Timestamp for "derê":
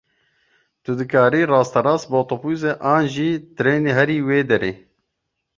4.51-4.73